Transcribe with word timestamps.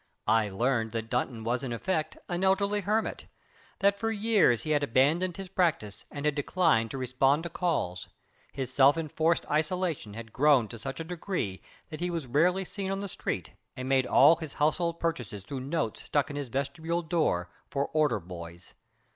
I 0.25 0.49
learned 0.49 0.93
that 0.93 1.11
Dunton 1.11 1.43
was 1.43 1.61
in 1.61 1.71
effect 1.71 2.17
an 2.27 2.43
elderly 2.43 2.81
hermit, 2.81 3.27
that 3.81 3.99
for 3.99 4.09
years 4.09 4.63
he 4.63 4.71
had 4.71 4.81
abandoned 4.81 5.37
his 5.37 5.47
practice 5.47 6.05
and 6.09 6.25
had 6.25 6.33
declined 6.33 6.89
to 6.89 6.97
respond 6.97 7.43
to 7.43 7.51
calls. 7.51 8.09
His 8.51 8.73
self 8.73 8.97
enforced 8.97 9.45
isolation 9.47 10.15
had 10.15 10.33
grown 10.33 10.67
to 10.69 10.79
such 10.79 10.99
a 10.99 11.03
degree 11.03 11.61
that 11.89 11.99
he 11.99 12.09
was 12.09 12.25
rarely 12.25 12.65
seen 12.65 12.89
on 12.89 12.97
the 12.97 13.07
street 13.07 13.51
and 13.77 13.87
made 13.87 14.07
all 14.07 14.37
his 14.37 14.53
household 14.53 14.99
purchases 14.99 15.43
through 15.43 15.59
notes 15.59 16.01
stuck 16.01 16.31
in 16.31 16.35
his 16.35 16.47
vestibule 16.47 17.03
door 17.03 17.51
for 17.69 17.85
"order 17.93 18.19
boys". 18.19 18.73